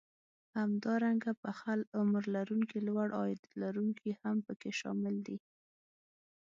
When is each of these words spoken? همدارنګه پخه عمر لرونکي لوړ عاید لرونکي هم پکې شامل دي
همدارنګه 0.57 1.31
پخه 1.43 1.73
عمر 1.99 2.23
لرونکي 2.35 2.79
لوړ 2.87 3.07
عاید 3.19 3.41
لرونکي 3.61 4.11
هم 4.21 4.37
پکې 4.45 4.71
شامل 4.79 5.15
دي 5.27 5.37